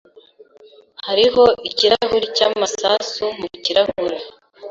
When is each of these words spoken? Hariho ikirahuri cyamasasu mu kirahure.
Hariho 1.05 1.43
ikirahuri 1.69 2.25
cyamasasu 2.35 3.23
mu 3.39 3.47
kirahure. 3.63 4.17